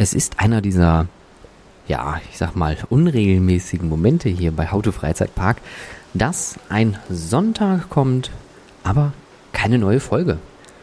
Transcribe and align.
Es 0.00 0.14
ist 0.14 0.40
einer 0.40 0.62
dieser, 0.62 1.08
ja, 1.86 2.22
ich 2.30 2.38
sag 2.38 2.56
mal, 2.56 2.78
unregelmäßigen 2.88 3.86
Momente 3.86 4.30
hier 4.30 4.50
bei 4.50 4.64
to 4.64 4.92
Freizeitpark, 4.92 5.58
dass 6.14 6.58
ein 6.70 6.96
Sonntag 7.10 7.90
kommt, 7.90 8.30
aber 8.82 9.12
keine 9.52 9.76
neue 9.76 10.00
Folge. 10.00 10.38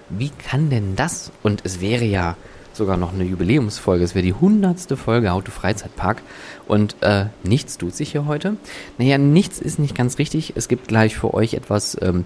Wie 0.09 0.29
kann 0.29 0.69
denn 0.69 0.95
das? 0.95 1.31
Und 1.41 1.61
es 1.63 1.81
wäre 1.81 2.05
ja 2.05 2.37
sogar 2.73 2.95
noch 2.95 3.11
eine 3.11 3.23
Jubiläumsfolge. 3.23 4.03
Es 4.03 4.13
wäre 4.13 4.23
die 4.23 4.35
hundertste 4.35 4.95
Folge 4.95 5.31
Auto 5.31 5.49
Freizeitpark. 5.49 6.21
Und 6.67 6.95
äh, 7.01 7.25
nichts 7.41 7.79
tut 7.79 7.95
sich 7.95 8.11
hier 8.11 8.27
heute. 8.27 8.55
Naja, 8.99 9.17
nichts 9.17 9.57
ist 9.57 9.79
nicht 9.79 9.95
ganz 9.95 10.19
richtig. 10.19 10.53
Es 10.55 10.67
gibt 10.67 10.87
gleich 10.87 11.17
für 11.17 11.33
euch 11.33 11.55
etwas 11.55 11.97
ähm, 12.03 12.25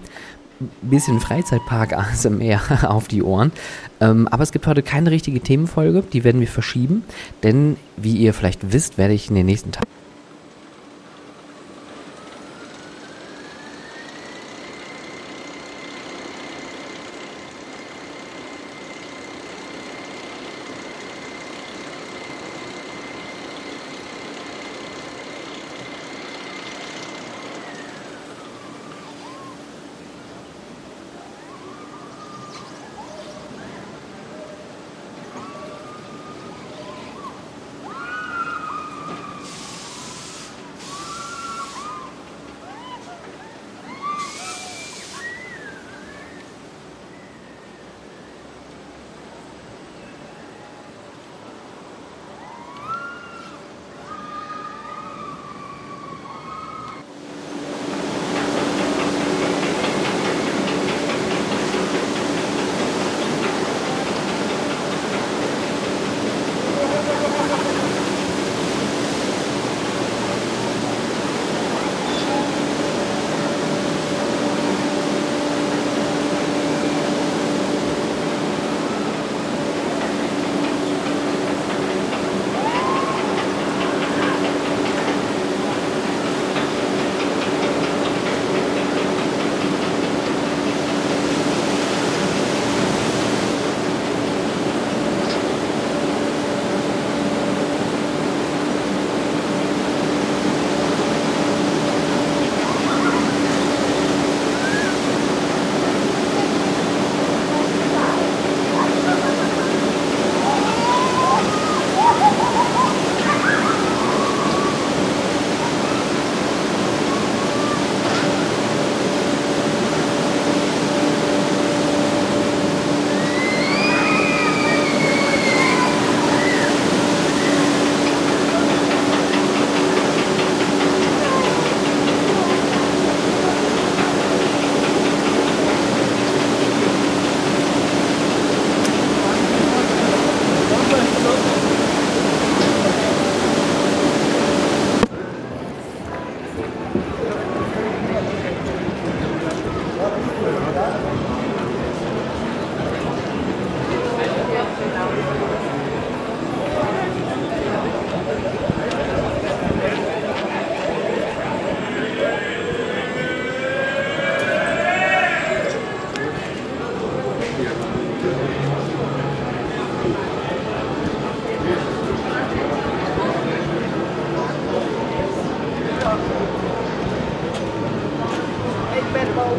bisschen 0.82 1.20
Freizeitpark 1.20 1.92
ASMR 1.96 2.90
auf 2.90 3.08
die 3.08 3.22
Ohren. 3.22 3.52
Ähm, 4.00 4.28
aber 4.28 4.42
es 4.42 4.52
gibt 4.52 4.66
heute 4.66 4.82
keine 4.82 5.10
richtige 5.10 5.40
Themenfolge. 5.40 6.02
Die 6.12 6.24
werden 6.24 6.40
wir 6.40 6.48
verschieben. 6.48 7.04
Denn, 7.42 7.76
wie 7.96 8.16
ihr 8.16 8.34
vielleicht 8.34 8.72
wisst, 8.72 8.98
werde 8.98 9.14
ich 9.14 9.28
in 9.28 9.34
den 9.34 9.46
nächsten 9.46 9.72
Tagen 9.72 9.86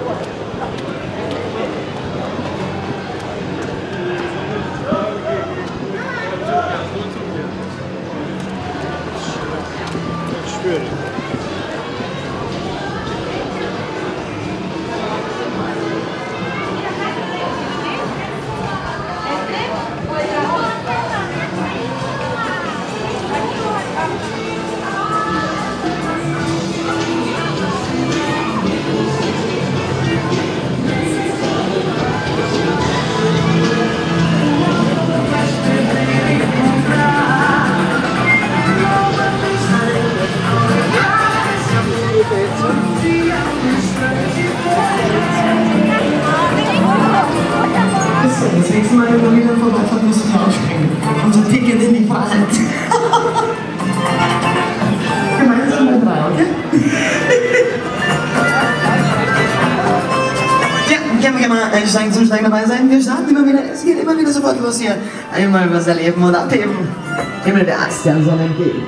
Das 0.06 0.53
einsteigen, 61.84 62.14
zusteigen, 62.14 62.50
dabei 62.50 62.66
sein. 62.66 62.90
Wir 62.90 63.02
starten 63.02 63.30
immer 63.30 63.46
wieder, 63.46 63.60
es 63.72 63.84
geht 63.84 64.00
immer 64.00 64.18
wieder 64.18 64.32
sofort 64.32 64.60
los 64.62 64.80
hier. 64.80 64.96
Einmal 65.34 65.72
was 65.74 65.88
erleben 65.88 66.24
und 66.24 66.36
abheben. 66.36 66.76
Himmel 67.44 67.66
der 67.66 67.80
Ast 67.80 68.06
der 68.06 68.14
Sonne 68.24 68.46
entgegen. 68.46 68.84